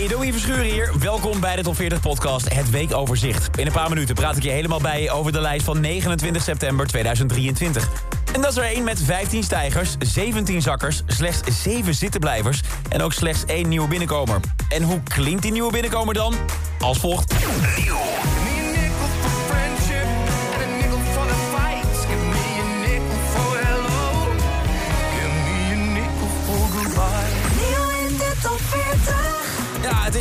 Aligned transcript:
Hey, 0.00 0.08
Louis 0.08 0.30
Verschuren 0.30 0.64
hier. 0.64 0.92
Welkom 0.98 1.40
bij 1.40 1.56
de 1.56 1.62
Top 1.62 1.76
40 1.76 2.00
podcast, 2.00 2.54
het 2.54 2.70
weekoverzicht. 2.70 3.58
In 3.58 3.66
een 3.66 3.72
paar 3.72 3.88
minuten 3.88 4.14
praat 4.14 4.36
ik 4.36 4.42
je 4.42 4.50
helemaal 4.50 4.80
bij 4.80 5.10
over 5.10 5.32
de 5.32 5.40
lijst 5.40 5.64
van 5.64 5.80
29 5.80 6.42
september 6.42 6.86
2023. 6.86 7.88
En 8.32 8.40
dat 8.40 8.50
is 8.50 8.56
er 8.56 8.64
één 8.64 8.84
met 8.84 9.02
15 9.02 9.42
stijgers, 9.42 9.96
17 9.98 10.62
zakkers, 10.62 11.02
slechts 11.06 11.62
7 11.62 11.94
zittenblijvers 11.94 12.60
en 12.88 13.02
ook 13.02 13.12
slechts 13.12 13.44
één 13.44 13.68
nieuwe 13.68 13.88
binnenkomer. 13.88 14.40
En 14.68 14.82
hoe 14.82 15.02
klinkt 15.02 15.42
die 15.42 15.52
nieuwe 15.52 15.72
binnenkomer 15.72 16.14
dan? 16.14 16.34
Als 16.78 16.98
volgt. 16.98 17.34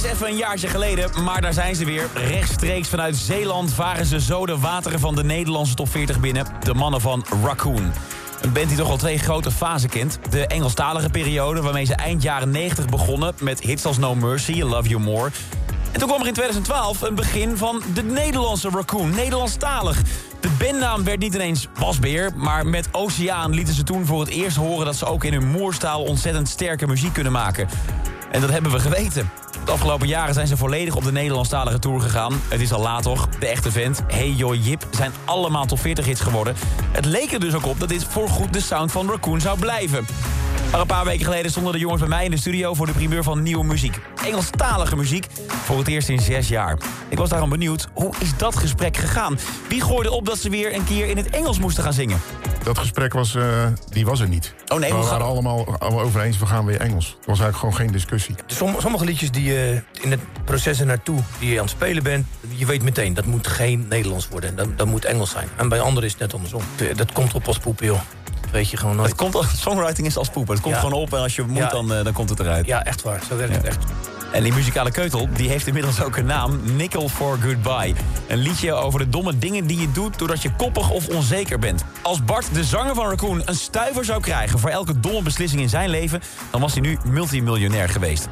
Is 0.04 0.12
even 0.12 0.28
een 0.28 0.36
jaartje 0.36 0.68
geleden, 0.68 1.24
maar 1.24 1.42
daar 1.42 1.54
zijn 1.54 1.76
ze 1.76 1.86
weer. 1.86 2.08
Rechtstreeks 2.14 2.90
vanuit 2.90 3.16
Zeeland 3.16 3.74
varen 3.74 4.06
ze 4.06 4.20
zo 4.20 4.46
de 4.46 4.58
wateren 4.58 5.00
van 5.00 5.16
de 5.16 5.24
Nederlandse 5.24 5.74
top 5.74 5.90
40 5.90 6.20
binnen. 6.20 6.46
De 6.64 6.74
mannen 6.74 7.02
van 7.02 7.26
Raccoon. 7.44 7.92
Een 8.42 8.54
band 8.54 8.68
die 8.68 8.78
toch 8.78 8.90
al 8.90 8.98
twee 8.98 9.18
grote 9.18 9.52
fasen 9.52 9.90
kent. 9.90 10.20
De 10.30 10.48
Engelstalige 10.48 11.10
periode, 11.10 11.62
waarmee 11.62 11.86
ze 11.86 11.94
eind 11.94 12.22
jaren 12.22 12.50
90 12.50 12.86
begonnen... 12.86 13.34
met 13.42 13.60
hits 13.60 13.86
als 13.86 13.98
No 13.98 14.16
Mercy, 14.16 14.62
Love 14.62 14.90
You 14.90 15.02
More... 15.02 15.30
En 15.92 16.00
toen 16.00 16.08
kwam 16.08 16.22
er 16.22 16.28
in 16.28 16.34
2012 16.34 17.02
een 17.02 17.16
begin 17.16 17.58
van 17.58 17.82
de 17.94 18.04
Nederlandse 18.04 18.70
Raccoon, 18.70 19.10
Nederlandstalig. 19.16 20.02
De 20.40 20.50
bandnaam 20.60 21.04
werd 21.04 21.20
niet 21.20 21.34
ineens 21.34 21.68
Wasbeer, 21.80 22.32
maar 22.36 22.68
met 22.68 22.88
Oceaan 22.92 23.54
lieten 23.54 23.74
ze 23.74 23.84
toen 23.84 24.06
voor 24.06 24.20
het 24.20 24.30
eerst 24.30 24.58
horen... 24.58 24.86
dat 24.86 24.96
ze 24.96 25.06
ook 25.06 25.24
in 25.24 25.34
hun 25.34 25.48
moerstaal 25.48 26.04
ontzettend 26.04 26.50
sterke 26.50 26.88
muziek 26.88 27.14
kunnen 27.14 27.32
maken. 27.32 27.68
En 28.32 28.42
dat 28.42 28.50
hebben 28.50 28.72
we 28.72 28.80
geweten. 28.80 29.30
De 29.66 29.72
afgelopen 29.72 30.08
jaren 30.08 30.34
zijn 30.34 30.48
ze 30.48 30.58
volledig 30.58 30.96
op 30.96 31.04
de 31.04 31.12
Nederlandstalige 31.12 31.80
tour 31.80 32.02
gegaan. 32.02 32.42
Het 32.48 32.62
is 32.62 32.74
al 32.74 32.82
laat 32.82 33.04
toch, 33.04 33.30
de 33.40 33.48
echte 33.48 33.72
vent, 33.72 34.02
Hey 34.08 34.30
Yo 34.30 34.56
Jip, 34.56 34.88
zijn 34.92 35.12
allemaal 35.26 35.66
top 35.66 35.80
40 35.80 36.06
hits 36.06 36.22
geworden. 36.22 36.56
Het 36.92 37.06
leek 37.06 37.32
er 37.32 37.40
dus 37.40 37.54
ook 37.54 37.66
op 37.66 37.80
dat 37.80 37.90
dit 37.90 38.04
voorgoed 38.04 38.54
de 38.54 38.62
sound 38.62 38.92
van 38.92 39.10
Raccoon 39.10 39.42
zou 39.42 39.60
blijven. 39.60 40.06
Maar 40.72 40.80
een 40.80 40.88
paar 40.88 41.06
weken 41.06 41.26
geleden 41.26 41.52
stonden 41.52 41.74
de 41.74 41.80
jongens 41.80 42.00
bij 42.00 42.10
mij 42.10 42.26
in 42.26 42.32
de 42.32 42.38
studio... 42.38 42.74
voor 42.74 42.86
de 42.86 42.92
primeur 42.92 43.24
van 43.24 43.42
nieuwe 43.44 43.64
muziek. 43.64 44.00
Engelstalige 44.26 44.96
muziek, 44.96 45.28
voor 45.48 45.78
het 45.78 45.88
eerst 45.88 46.10
in 46.10 46.20
zes 46.20 46.48
jaar. 46.48 46.78
Ik 47.10 47.18
was 47.18 47.30
daarom 47.30 47.50
benieuwd, 47.50 47.88
hoe 47.94 48.14
is 48.20 48.38
dat 48.38 48.56
gesprek 48.56 48.98
gegaan? 48.98 49.40
Wie 49.70 49.82
gooide 49.82 50.12
op 50.12 50.26
dat 50.26 50.38
ze 50.38 50.50
weer 50.50 50.74
een 50.76 50.84
keer 50.86 51.06
in 51.10 51.18
het 51.18 51.30
Engels 51.30 51.60
moesten 51.60 51.84
gaan 51.84 51.94
zingen? 51.94 52.22
Dat 52.64 52.78
gesprek 52.78 53.14
was, 53.14 53.36
eh, 53.36 53.66
die 53.90 54.06
was 54.06 54.20
er 54.20 54.28
niet. 54.28 54.54
Oh 54.68 54.80
nee, 54.80 54.90
we 54.90 54.96
waren 54.96 55.10
gaat- 55.10 55.22
allemaal 55.22 55.82
over 55.82 56.22
eens, 56.22 56.38
we 56.38 56.46
gaan 56.46 56.66
weer 56.66 56.80
Engels. 56.80 57.06
Er 57.06 57.16
was 57.26 57.40
eigenlijk 57.40 57.58
gewoon 57.58 57.76
geen 57.76 57.92
discussie. 57.92 58.36
Som- 58.46 58.76
sommige 58.80 59.06
liedjes 59.06 59.32
die 59.32 59.44
je 59.44 59.84
in 60.02 60.12
het 60.12 60.20
proces 60.46 60.80
ernaartoe, 60.80 61.20
die 61.40 61.50
je 61.50 61.56
aan 61.56 61.62
het 61.66 61.70
spelen 61.74 62.04
bent... 62.04 62.26
je 62.56 62.66
weet 62.66 62.84
meteen, 62.84 63.14
dat 63.14 63.26
moet 63.26 63.48
geen 63.48 63.86
Nederlands 63.90 64.28
worden. 64.28 64.56
Dat, 64.56 64.78
dat 64.78 64.88
moet 64.88 65.06
Engels 65.06 65.30
zijn. 65.30 65.48
En 65.56 65.70
bij 65.70 65.80
anderen 65.80 66.04
is 66.04 66.12
het 66.12 66.22
net 66.22 66.34
andersom. 66.34 66.62
Dat 66.96 67.12
komt 67.12 67.34
op 67.34 67.48
als 67.48 67.58
poep, 67.58 67.80
joh. 67.80 68.00
Weet 68.52 68.70
je 68.70 68.78
gewoon 68.78 68.96
nooit. 68.96 69.10
Het 69.10 69.18
komt, 69.18 69.38
songwriting 69.66 70.08
is 70.08 70.18
als 70.18 70.30
poepen. 70.30 70.54
Het 70.54 70.64
komt 70.64 70.76
Ja. 70.76 70.82
gewoon 70.82 71.00
op 71.02 71.14
en 71.14 71.20
als 71.20 71.36
je 71.36 71.42
moet, 71.42 71.58
Ja. 71.58 71.70
dan, 71.70 71.94
eh, 71.94 72.04
dan 72.04 72.14
komt 72.14 72.30
het 72.30 72.40
eruit. 72.40 72.66
Ja, 72.66 72.84
echt 72.84 73.02
waar. 73.02 73.22
Zo 73.30 73.38
werkt 73.38 73.56
het 73.56 73.64
echt. 73.64 73.84
En 74.32 74.44
die 74.44 74.54
muzikale 74.54 74.92
keutel 74.92 75.28
die 75.34 75.50
heeft 75.50 75.68
inmiddels 75.68 76.02
ook 76.02 76.16
een 76.18 76.26
naam. 76.26 76.60
Nickel 76.76 77.10
for 77.10 77.38
Goodbye. 77.44 77.94
Een 78.28 78.38
liedje 78.38 78.74
over 78.74 79.00
de 79.00 79.10
domme 79.10 79.38
dingen 79.38 79.68
die 79.68 79.80
je 79.80 79.92
doet... 79.92 80.18
doordat 80.20 80.42
je 80.42 80.52
koppig 80.56 80.90
of 80.90 81.08
onzeker 81.08 81.60
bent. 81.60 81.84
Als 82.02 82.24
Bart, 82.24 82.54
de 82.54 82.64
zanger 82.64 82.96
van 82.96 83.06
Raccoon, 83.10 83.42
een 83.46 83.56
stuiver 83.56 84.06
zou 84.06 84.22
krijgen... 84.22 84.60
voor 84.60 84.70
elke 84.70 85.00
domme 85.00 85.22
beslissing 85.22 85.62
in 85.62 85.70
zijn 85.70 85.90
leven... 85.90 86.22
dan 86.52 86.62
was 86.62 86.72
hij 86.74 86.82
nu 86.82 86.98
multimiljonair 87.06 87.90
geweest. 87.90 88.28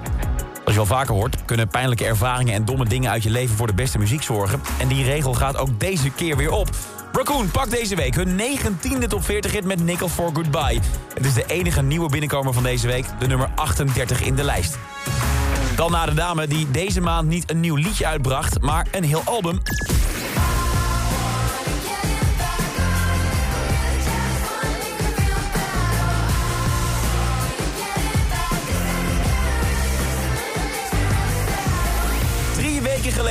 Als 0.65 0.73
je 0.73 0.79
al 0.81 0.87
vaker 0.87 1.13
hoort, 1.13 1.45
kunnen 1.45 1.67
pijnlijke 1.67 2.05
ervaringen 2.05 2.53
en 2.53 2.65
domme 2.65 2.85
dingen 2.85 3.11
uit 3.11 3.23
je 3.23 3.29
leven 3.29 3.55
voor 3.55 3.67
de 3.67 3.73
beste 3.73 3.97
muziek 3.97 4.23
zorgen. 4.23 4.61
En 4.79 4.87
die 4.87 5.03
regel 5.03 5.33
gaat 5.33 5.57
ook 5.57 5.79
deze 5.79 6.09
keer 6.09 6.37
weer 6.37 6.51
op. 6.51 6.69
Raccoon 7.11 7.51
pakt 7.51 7.71
deze 7.71 7.95
week 7.95 8.15
hun 8.15 8.39
19e 8.39 9.07
top 9.07 9.23
40 9.23 9.51
hit 9.51 9.65
met 9.65 9.83
Nickel 9.83 10.09
for 10.09 10.29
Goodbye. 10.33 10.79
Het 11.13 11.25
is 11.25 11.33
de 11.33 11.45
enige 11.47 11.81
nieuwe 11.81 12.09
binnenkomer 12.09 12.53
van 12.53 12.63
deze 12.63 12.87
week, 12.87 13.05
de 13.19 13.27
nummer 13.27 13.49
38 13.55 14.21
in 14.21 14.35
de 14.35 14.43
lijst. 14.43 14.77
Dan 15.75 15.91
naar 15.91 16.05
de 16.05 16.13
dame 16.13 16.47
die 16.47 16.71
deze 16.71 17.01
maand 17.01 17.27
niet 17.27 17.49
een 17.49 17.59
nieuw 17.59 17.75
liedje 17.75 18.05
uitbracht, 18.05 18.61
maar 18.61 18.87
een 18.91 19.03
heel 19.03 19.21
album. 19.25 19.61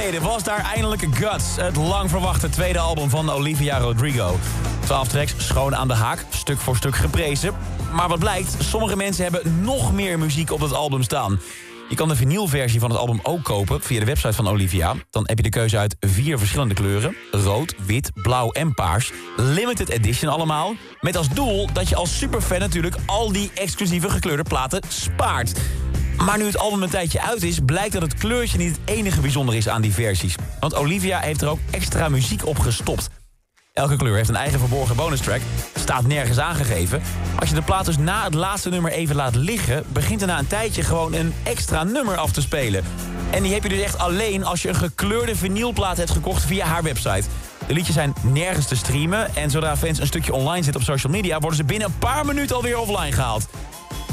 Geleden 0.07 0.31
was 0.31 0.43
daar 0.43 0.73
eindelijk 0.75 1.07
Guts, 1.11 1.57
het 1.57 1.77
lang 1.77 2.11
verwachte 2.11 2.49
tweede 2.49 2.79
album 2.79 3.11
van 3.11 3.31
Olivia 3.31 3.79
Rodrigo. 3.79 4.39
Twaalf 4.85 5.09
tracks 5.09 5.35
schoon 5.37 5.77
aan 5.77 5.89
de 5.89 5.95
haak, 5.95 6.25
stuk 6.31 6.59
voor 6.59 6.77
stuk 6.77 6.97
geprezen. 6.97 7.55
Maar 7.93 8.09
wat 8.09 8.19
blijkt, 8.19 8.57
sommige 8.59 8.97
mensen 8.97 9.23
hebben 9.23 9.63
nog 9.63 9.93
meer 9.93 10.19
muziek 10.19 10.51
op 10.51 10.61
dat 10.61 10.73
album 10.73 11.03
staan. 11.03 11.41
Je 11.89 11.95
kan 11.95 12.09
de 12.09 12.17
vinylversie 12.17 12.81
van 12.81 12.91
het 12.91 12.99
album 12.99 13.21
ook 13.23 13.45
kopen 13.45 13.83
via 13.83 13.99
de 13.99 14.05
website 14.05 14.33
van 14.33 14.49
Olivia. 14.49 14.95
Dan 15.11 15.23
heb 15.27 15.37
je 15.37 15.43
de 15.43 15.49
keuze 15.49 15.79
uit 15.79 15.97
vier 16.01 16.39
verschillende 16.39 16.75
kleuren. 16.75 17.17
Rood, 17.31 17.75
wit, 17.87 18.11
blauw 18.15 18.51
en 18.51 18.75
paars. 18.75 19.13
Limited 19.37 19.89
edition 19.89 20.33
allemaal. 20.33 20.75
Met 21.01 21.17
als 21.17 21.29
doel 21.29 21.73
dat 21.73 21.89
je 21.89 21.97
als 21.97 22.19
superfan 22.19 22.59
natuurlijk 22.59 22.97
al 23.07 23.33
die 23.33 23.51
exclusieve 23.55 24.11
gekleurde 24.11 24.43
platen 24.43 24.83
spaart. 24.89 25.61
Maar 26.25 26.39
nu 26.39 26.45
het 26.45 26.59
album 26.59 26.83
een 26.83 26.91
tijdje 26.91 27.23
uit 27.23 27.43
is, 27.43 27.59
blijkt 27.67 27.93
dat 27.93 28.03
het 28.03 28.15
kleurtje 28.15 28.59
niet 28.59 28.71
het 28.71 28.97
enige 28.97 29.21
bijzonder 29.21 29.55
is 29.55 29.69
aan 29.69 29.83
die 29.83 29.93
versies. 29.93 30.35
Want 30.61 30.75
Olivia 30.75 31.21
heeft 31.21 31.43
er 31.43 31.49
ook 31.49 31.59
extra 31.71 32.09
muziek 32.09 32.47
op 32.47 32.59
gestopt. 32.59 33.09
Elke 33.73 33.97
kleur 33.97 34.17
heeft 34.17 34.29
een 34.29 34.37
eigen 34.37 34.59
verborgen 34.59 34.97
bonus 34.97 35.21
track. 35.21 35.41
Staat 35.75 36.07
nergens 36.07 36.39
aangegeven. 36.39 37.03
Als 37.39 37.49
je 37.49 37.55
de 37.55 37.63
plaat 37.63 37.85
dus 37.85 37.97
na 37.97 38.25
het 38.25 38.35
laatste 38.35 38.69
nummer 38.69 38.93
even 38.93 39.17
laat 39.17 39.35
liggen... 39.35 39.85
begint 39.93 40.21
er 40.21 40.27
na 40.27 40.39
een 40.39 40.47
tijdje 40.47 40.83
gewoon 40.83 41.13
een 41.15 41.35
extra 41.43 41.85
nummer 41.85 42.17
af 42.17 42.33
te 42.33 42.41
spelen. 42.41 42.85
En 43.31 43.43
die 43.43 43.53
heb 43.53 43.63
je 43.63 43.69
dus 43.69 43.81
echt 43.81 43.99
alleen 43.99 44.45
als 44.45 44.63
je 44.63 44.69
een 44.69 44.75
gekleurde 44.75 45.37
vinylplaat 45.37 45.97
hebt 45.97 46.11
gekocht 46.11 46.45
via 46.45 46.67
haar 46.67 46.83
website. 46.83 47.25
De 47.67 47.73
liedjes 47.73 47.95
zijn 47.95 48.15
nergens 48.23 48.67
te 48.67 48.77
streamen. 48.77 49.35
En 49.35 49.51
zodra 49.51 49.77
fans 49.77 49.99
een 49.99 50.07
stukje 50.07 50.33
online 50.33 50.63
zetten 50.63 50.81
op 50.81 50.87
social 50.87 51.13
media... 51.13 51.39
worden 51.39 51.59
ze 51.59 51.65
binnen 51.65 51.89
een 51.89 51.99
paar 51.99 52.27
minuten 52.27 52.57
alweer 52.57 52.79
offline 52.79 53.13
gehaald. 53.13 53.47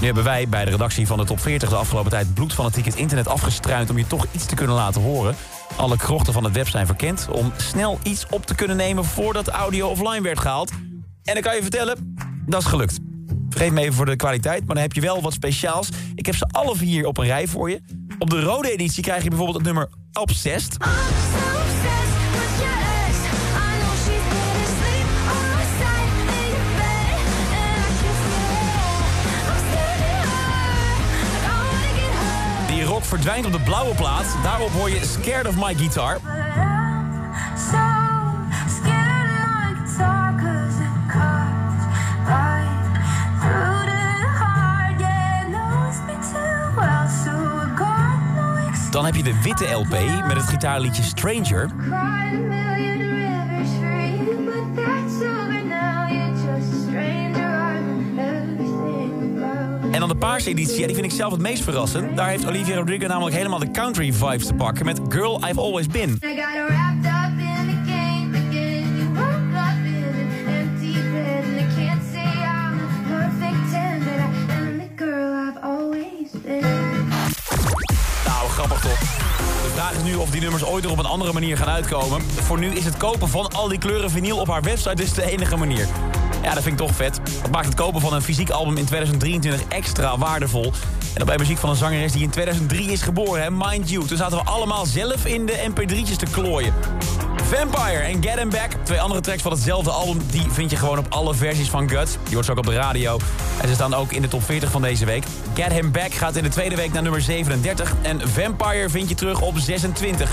Nu 0.03 0.09
hebben 0.09 0.27
wij 0.27 0.47
bij 0.47 0.65
de 0.65 0.71
redactie 0.71 1.07
van 1.07 1.17
de 1.17 1.25
Top 1.25 1.39
40 1.39 1.69
de 1.69 1.75
afgelopen 1.75 2.11
tijd 2.11 2.33
bloedfanatiek 2.33 2.85
het 2.85 2.95
internet 2.95 3.27
afgestruind 3.27 3.89
om 3.89 3.97
je 3.97 4.07
toch 4.07 4.25
iets 4.31 4.45
te 4.45 4.55
kunnen 4.55 4.75
laten 4.75 5.01
horen. 5.01 5.35
Alle 5.75 5.97
krochten 5.97 6.33
van 6.33 6.43
het 6.43 6.53
web 6.53 6.67
zijn 6.67 6.85
verkend 6.85 7.27
om 7.31 7.53
snel 7.57 7.99
iets 8.03 8.25
op 8.29 8.45
te 8.45 8.55
kunnen 8.55 8.77
nemen 8.77 9.05
voordat 9.05 9.47
audio 9.47 9.87
offline 9.87 10.21
werd 10.21 10.39
gehaald. 10.39 10.71
En 11.23 11.33
dan 11.33 11.41
kan 11.41 11.55
je 11.55 11.61
vertellen, 11.61 12.15
dat 12.45 12.61
is 12.61 12.67
gelukt. 12.67 12.99
Vergeet 13.49 13.71
me 13.71 13.81
even 13.81 13.93
voor 13.93 14.05
de 14.05 14.15
kwaliteit, 14.15 14.65
maar 14.65 14.75
dan 14.75 14.83
heb 14.83 14.93
je 14.93 15.01
wel 15.01 15.21
wat 15.21 15.33
speciaals. 15.33 15.89
Ik 16.15 16.25
heb 16.25 16.35
ze 16.35 16.47
alle 16.51 16.75
vier 16.75 17.05
op 17.05 17.17
een 17.17 17.25
rij 17.25 17.47
voor 17.47 17.69
je. 17.69 17.81
Op 18.19 18.29
de 18.29 18.41
rode 18.41 18.71
editie 18.71 19.03
krijg 19.03 19.23
je 19.23 19.29
bijvoorbeeld 19.29 19.57
het 19.57 19.65
nummer 19.65 19.89
Obsessed. 20.13 20.77
Rock 33.03 33.21
verdwijnt 33.21 33.45
op 33.45 33.51
de 33.51 33.59
blauwe 33.59 33.95
plaat. 33.95 34.35
Daarop 34.43 34.71
hoor 34.71 34.89
je 34.89 35.05
Scared 35.05 35.47
of 35.47 35.55
My 35.55 35.75
Guitar. 35.75 36.19
Dan 48.91 49.05
heb 49.05 49.15
je 49.15 49.23
de 49.23 49.41
witte 49.41 49.71
LP 49.71 49.89
met 50.27 50.37
het 50.37 50.47
gitaarliedje 50.47 51.03
Stranger. 51.03 51.69
paarse 60.23 60.49
editie, 60.49 60.85
die 60.85 60.95
vind 60.95 61.05
ik 61.05 61.11
zelf 61.11 61.31
het 61.31 61.41
meest 61.41 61.63
verrassend. 61.63 62.17
Daar 62.17 62.27
heeft 62.27 62.47
Olivia 62.47 62.75
Rodrigo 62.75 63.07
namelijk 63.07 63.35
helemaal 63.35 63.59
de 63.59 63.71
country 63.71 64.13
vibes 64.13 64.45
te 64.45 64.53
pakken 64.53 64.85
met 64.85 64.99
Girl 65.09 65.41
I've 65.47 65.59
Always 65.59 65.87
Been. 65.87 66.17
Nou, 78.25 78.49
grappig 78.49 78.81
toch? 78.81 78.99
De 78.99 79.71
vraag 79.73 79.93
is 79.95 80.03
nu 80.03 80.15
of 80.15 80.29
die 80.29 80.41
nummers 80.41 80.65
ooit 80.65 80.85
er 80.85 80.91
op 80.91 80.99
een 80.99 81.05
andere 81.05 81.33
manier 81.33 81.57
gaan 81.57 81.69
uitkomen. 81.69 82.21
Voor 82.21 82.59
nu 82.59 82.67
is 82.67 82.85
het 82.85 82.97
kopen 82.97 83.29
van 83.29 83.47
al 83.47 83.67
die 83.67 83.79
kleuren 83.79 84.09
vinyl 84.09 84.37
op 84.37 84.47
haar 84.47 84.61
website 84.61 84.95
dus 84.95 85.13
de 85.13 85.31
enige 85.31 85.55
manier. 85.55 85.87
Ja, 86.41 86.53
dat 86.53 86.63
vind 86.63 86.79
ik 86.79 86.87
toch 86.87 86.95
vet. 86.95 87.19
Dat 87.41 87.51
maakt 87.51 87.65
het 87.65 87.75
kopen 87.75 88.01
van 88.01 88.13
een 88.13 88.21
fysiek 88.21 88.49
album 88.49 88.77
in 88.77 88.85
2023 88.85 89.67
extra 89.67 90.17
waardevol. 90.17 90.65
En 90.65 91.19
dan 91.19 91.25
bij 91.25 91.37
muziek 91.37 91.57
van 91.57 91.69
een 91.69 91.75
zangeres 91.75 92.11
die 92.11 92.23
in 92.23 92.29
2003 92.29 92.91
is 92.91 93.01
geboren, 93.01 93.43
hè? 93.43 93.51
Mind 93.51 93.89
You. 93.89 94.05
Toen 94.05 94.17
zaten 94.17 94.37
we 94.37 94.43
allemaal 94.43 94.85
zelf 94.85 95.25
in 95.25 95.45
de 95.45 95.69
mp3'tjes 95.69 96.15
te 96.15 96.25
klooien. 96.31 96.73
Vampire 97.43 97.99
en 97.99 98.23
Get 98.23 98.37
Him 98.37 98.49
Back. 98.49 98.71
Twee 98.83 99.01
andere 99.01 99.21
tracks 99.21 99.41
van 99.41 99.51
hetzelfde 99.51 99.91
album. 99.91 100.21
Die 100.31 100.45
vind 100.49 100.71
je 100.71 100.77
gewoon 100.77 100.97
op 100.97 101.05
alle 101.09 101.33
versies 101.33 101.69
van 101.69 101.89
Guts. 101.89 102.17
Die 102.23 102.33
hoort 102.33 102.45
ze 102.45 102.51
ook 102.51 102.57
op 102.57 102.65
de 102.65 102.73
radio. 102.73 103.19
En 103.61 103.67
ze 103.67 103.73
staan 103.73 103.93
ook 103.93 104.11
in 104.11 104.21
de 104.21 104.27
top 104.27 104.43
40 104.43 104.71
van 104.71 104.81
deze 104.81 105.05
week. 105.05 105.23
Get 105.53 105.71
Him 105.71 105.91
Back 105.91 106.13
gaat 106.13 106.35
in 106.35 106.43
de 106.43 106.49
tweede 106.49 106.75
week 106.75 106.93
naar 106.93 107.01
nummer 107.01 107.21
37. 107.21 107.93
En 108.01 108.29
Vampire 108.29 108.89
vind 108.89 109.09
je 109.09 109.15
terug 109.15 109.41
op 109.41 109.57
26. 109.57 110.29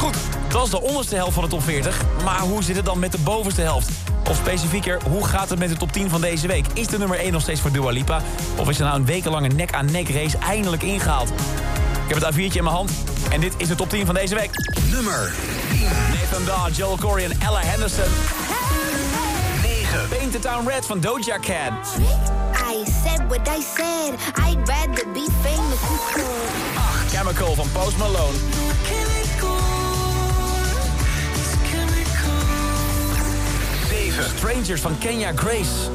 Goed, 0.00 0.16
dat 0.48 0.64
is 0.64 0.70
de 0.70 0.80
onderste 0.80 1.14
helft 1.14 1.34
van 1.34 1.42
de 1.42 1.48
top 1.48 1.62
40. 1.62 2.00
Maar 2.24 2.40
hoe 2.40 2.62
zit 2.62 2.76
het 2.76 2.84
dan 2.84 2.98
met 2.98 3.12
de 3.12 3.18
bovenste 3.18 3.60
helft? 3.60 3.90
Of 4.28 4.36
specifieker, 4.36 5.00
hoe 5.08 5.24
gaat 5.24 5.50
het 5.50 5.58
met 5.58 5.68
de 5.68 5.76
top 5.76 5.92
10 5.92 6.10
van 6.10 6.20
deze 6.20 6.46
week? 6.46 6.66
Is 6.72 6.86
de 6.86 6.98
nummer 6.98 7.18
1 7.18 7.32
nog 7.32 7.42
steeds 7.42 7.60
voor 7.60 7.72
Dua 7.72 7.90
Lipa? 7.90 8.22
Of 8.56 8.68
is 8.68 8.78
er 8.78 8.84
nou 8.84 8.96
een 8.96 9.06
wekenlange 9.06 9.48
nek-aan-nek 9.48 10.08
race 10.08 10.38
eindelijk 10.38 10.82
ingehaald? 10.82 11.30
Ik 12.06 12.14
heb 12.14 12.22
het 12.22 12.34
A4'tje 12.34 12.56
in 12.56 12.64
mijn 12.64 12.76
hand. 12.76 12.90
En 13.30 13.40
dit 13.40 13.54
is 13.56 13.68
de 13.68 13.74
top 13.74 13.90
10 13.90 14.06
van 14.06 14.14
deze 14.14 14.34
week. 14.34 14.50
Nummer 14.90 15.34
Nathan 16.10 16.44
Dawe, 16.44 16.72
Joel 16.72 16.96
Corey 16.98 17.24
en 17.24 17.40
Ella 17.40 17.60
Henderson. 17.60 18.10
9. 19.62 20.08
Paint 20.08 20.32
the 20.32 20.38
Town 20.38 20.68
Red 20.68 20.86
van 20.86 21.00
Doja 21.00 21.38
Cat. 21.38 21.72
I 22.72 22.84
said 22.84 23.28
what 23.28 23.48
I 23.48 23.62
said. 23.76 24.14
I'd 24.48 24.68
rather 24.68 25.12
be 25.12 25.26
famous 25.42 25.82
and 25.88 25.98
cool. 26.12 26.24
8. 27.04 27.12
Chemical 27.12 27.54
van 27.54 27.70
Post 27.72 27.96
Malone. 27.96 28.38
Strangers 34.22 34.80
van 34.80 34.98
Kenya 34.98 35.32
Grace. 35.34 35.90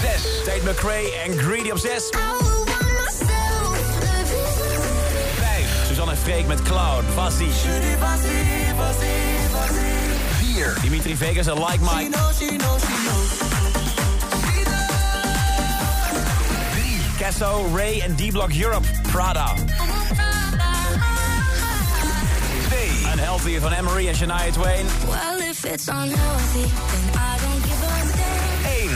6. 0.00 0.44
Tate 0.44 0.60
McRae 0.64 1.12
en 1.24 1.38
Greedy 1.38 1.70
op 1.70 1.78
6. 1.78 2.10
I 2.10 2.16
will 2.40 2.64
want 2.64 2.92
myself. 3.04 3.76
5. 5.38 5.86
Suzanne 5.86 6.10
en 6.10 6.16
Freek 6.16 6.46
met 6.46 6.62
Cloud. 6.62 7.04
Fuzzy. 7.14 7.50
4. 10.54 10.74
Dimitri 10.82 11.16
Vegas 11.16 11.46
en 11.46 11.58
Like 11.58 11.78
Mike. 11.80 12.10
3. 12.32 12.58
Casso, 17.18 17.66
Ray 17.74 18.00
en 18.00 18.16
D-Block 18.16 18.52
Europe. 18.52 18.86
Prada. 19.12 19.54
2. 23.10 23.18
Unhealthy 23.18 23.58
van 23.58 23.72
Emery 23.72 24.08
en 24.08 24.14
Shania 24.14 24.52
Twain. 24.52 24.86
Well, 25.08 25.48
if 25.48 25.64
it's 25.64 25.88
unhealthy, 25.88 26.68
then 26.90 27.04
I 27.14 27.38
don't 27.40 27.62
give 27.62 27.84
a 27.84 28.02
damn. 28.16 28.50
1. 28.88 28.90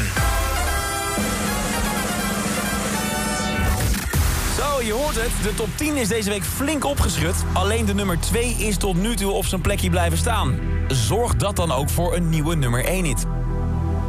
Zo, 4.56 4.82
je 4.82 4.92
hoort 4.92 5.14
het. 5.14 5.30
De 5.42 5.54
top 5.54 5.68
10 5.74 5.96
is 5.96 6.08
deze 6.08 6.30
week 6.30 6.44
flink 6.44 6.84
opgeschud. 6.84 7.34
Alleen 7.52 7.84
de 7.84 7.94
nummer 7.94 8.20
2 8.20 8.50
is 8.50 8.76
tot 8.76 8.96
nu 8.96 9.16
toe 9.16 9.30
op 9.30 9.44
zijn 9.44 9.60
plekje 9.60 9.90
blijven 9.90 10.18
staan. 10.18 10.58
Zorg 10.88 11.36
dat 11.36 11.56
dan 11.56 11.72
ook 11.72 11.90
voor 11.90 12.14
een 12.14 12.28
nieuwe 12.30 12.54
nummer 12.54 12.84
1 12.84 13.04
hit. 13.04 13.24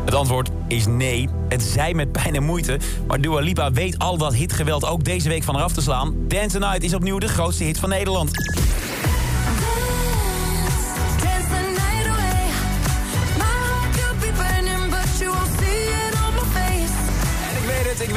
Het 0.06 0.16
antwoord 0.16 0.50
is 0.68 0.86
nee. 0.86 1.30
Het 1.50 1.64
zij 1.64 1.94
met 1.94 2.12
pijn 2.12 2.36
en 2.36 2.44
moeite. 2.44 2.80
Maar 3.08 3.22
Dua 3.22 3.40
Lipa 3.40 3.72
weet 3.72 4.00
al 4.00 4.18
dat 4.18 4.34
hitgeweld 4.34 4.86
ook 4.86 5.04
deze 5.04 5.30
week 5.30 5.44
van 5.44 5.56
haar 5.56 5.64
af 5.64 5.74
te 5.74 5.82
slaan. 5.82 6.16
Dance 6.28 6.60
the 6.60 6.60
Night 6.60 6.84
is 6.84 6.94
opnieuw 6.94 7.18
de 7.18 7.28
grootste 7.28 7.64
hit 7.64 7.80
van 7.80 7.90
Nederland. 7.90 8.32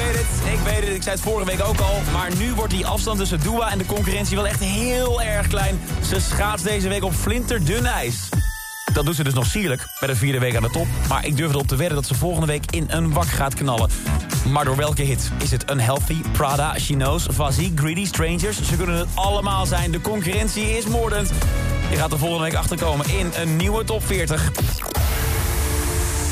Weet 0.04 0.16
het, 0.16 0.52
ik 0.52 0.58
weet 0.58 0.80
het, 0.80 0.94
ik 0.94 1.02
zei 1.02 1.14
het 1.14 1.24
vorige 1.24 1.46
week 1.46 1.62
ook 1.64 1.80
al. 1.80 2.00
Maar 2.12 2.36
nu 2.36 2.54
wordt 2.54 2.72
die 2.72 2.86
afstand 2.86 3.18
tussen 3.18 3.40
Dua 3.40 3.70
en 3.70 3.78
de 3.78 3.86
concurrentie 3.86 4.36
wel 4.36 4.46
echt 4.46 4.60
heel 4.60 5.22
erg 5.22 5.46
klein. 5.46 5.80
Ze 6.08 6.20
schaats 6.20 6.62
deze 6.62 6.88
week 6.88 7.04
op 7.04 7.12
flinterdun 7.12 7.86
ijs. 7.86 8.28
Dat 8.92 9.04
doet 9.04 9.14
ze 9.14 9.24
dus 9.24 9.34
nog 9.34 9.46
sierlijk, 9.46 9.86
bij 9.98 10.08
de 10.08 10.16
vierde 10.16 10.38
week 10.38 10.56
aan 10.56 10.62
de 10.62 10.70
top. 10.70 10.86
Maar 11.08 11.26
ik 11.26 11.36
durf 11.36 11.50
erop 11.50 11.66
te 11.66 11.76
wedden 11.76 11.96
dat 11.96 12.06
ze 12.06 12.14
volgende 12.14 12.46
week 12.46 12.64
in 12.70 12.86
een 12.88 13.12
wak 13.12 13.28
gaat 13.28 13.54
knallen. 13.54 13.90
Maar 14.50 14.64
door 14.64 14.76
welke 14.76 15.02
hit? 15.02 15.30
Is 15.42 15.50
het 15.50 15.70
Unhealthy, 15.70 16.22
Prada, 16.32 16.74
Knows, 16.86 17.26
Fuzzy, 17.34 17.72
Greedy, 17.74 18.06
Strangers? 18.06 18.62
Ze 18.62 18.76
kunnen 18.76 18.96
het 18.96 19.08
allemaal 19.14 19.66
zijn. 19.66 19.90
De 19.90 20.00
concurrentie 20.00 20.76
is 20.76 20.86
moordend. 20.86 21.30
Je 21.90 21.96
gaat 21.96 22.12
er 22.12 22.18
volgende 22.18 22.44
week 22.44 22.54
achterkomen 22.54 23.06
in 23.08 23.30
een 23.34 23.56
nieuwe 23.56 23.84
top 23.84 24.06
40. 24.06 24.50